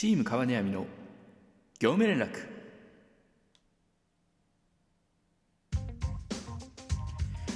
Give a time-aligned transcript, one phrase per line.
[0.00, 0.86] チーム川根闇の
[1.78, 2.30] 業務連絡。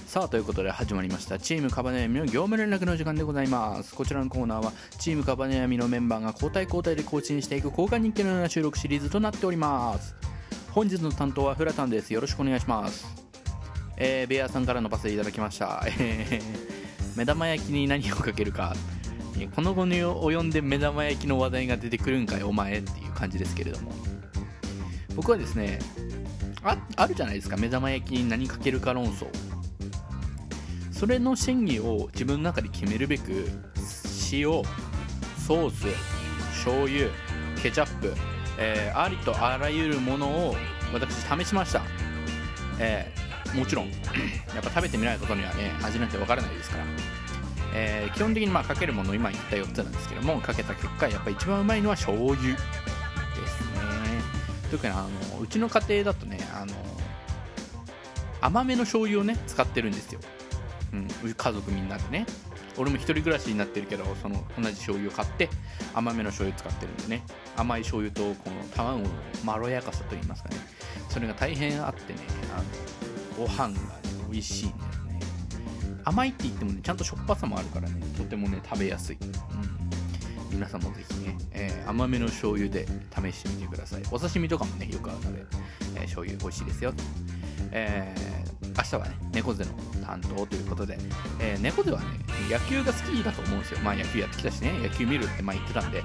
[0.06, 1.38] さあということで始まりました。
[1.38, 3.94] チームカバネヤミの業務連絡の時間でございます。
[3.94, 10.14] こちらのコーナーはチームカバネヤミのメンバーが交代交代で更新していく交換日記のような収録シリーズとなっております。
[10.70, 12.12] 本日の担当はフラタンです。
[12.12, 13.06] よろしくお願いします。
[13.96, 15.82] えー、ベアさんからのパスいただきました、
[17.16, 18.76] 目玉焼きに何をかけるか。
[19.54, 23.92] この後に及んで目玉焼きの話題が出てくるんかいお前っていう感じですけれども。
[25.14, 25.78] 僕はですね
[26.62, 27.56] ああるじゃないですか。
[27.56, 29.26] 目玉焼きに何かけるか論争。
[30.90, 33.48] それの真偽を自分の中で決めるべく
[34.32, 34.62] 塩
[35.46, 35.86] ソース
[36.64, 37.10] 醤油
[37.62, 38.14] ケチャップ、
[38.58, 40.56] えーありとあらゆるものを
[40.92, 41.82] 私試しました、
[42.78, 43.24] えー
[43.58, 46.84] もちろんやっぱ食べてみないことにはね味なんてわからないですから、
[47.74, 52.58] えー基本的にまあかけるもの今言った4つなんですけどもかけた結果やっぱ一番うまいのは醤油ですね。
[54.70, 56.72] 特にあのうちの家庭だとねあの
[58.40, 60.20] 甘めの醤油をね使ってるんですよ、
[60.92, 62.26] うん、家族みんなでね
[62.76, 65.48] 俺も一人暮らしになってるけどその同じ醤油を買って
[65.94, 67.22] 甘めの醤油使ってるんでね。
[67.56, 69.06] 甘い醤油とこの卵の
[69.44, 70.56] まろやかさといいますかね。
[71.08, 72.18] それが大変あってね
[72.52, 72.58] あ
[73.38, 73.78] のご飯が、ね、
[74.30, 75.03] 美味しいんだよ
[76.04, 79.32] 甘いって言ってもねちゃんとしょっぱさもあるからねとてもね食べやすい、うん、
[80.50, 84.02] 皆さんもぜひね、えー甘めの醤油で試してみてください。
[84.10, 85.44] お刺身とかもねよくあるので、
[85.96, 86.94] えー醤油美味しいですよ
[87.72, 89.70] えー明日はね猫背の
[90.04, 90.98] 担当ということで、
[91.40, 92.06] えー猫背はね
[92.50, 93.80] 野球が好きだと思うんですよ。
[93.80, 96.02] まあ野球やってきたしね野球見るって前言ってたんで。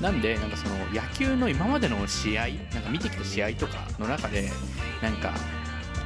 [0.00, 4.50] なんでなんかその野球の今までの試合なんか見てきた試合とかの中で
[5.00, 5.32] なんか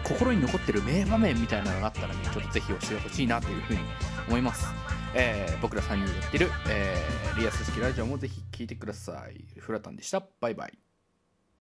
[0.09, 3.81] 心に残ってる名場面みたいなのがあったらねちょっとぜひ教えてほしいなというふうに
[4.29, 4.67] 思います、
[5.15, 9.45] えー僕ら3人でやってる、えーリアス式ラジオもぜひ聴いてください。
[9.59, 10.23] フラタンでした。
[10.41, 10.86] バイバイ。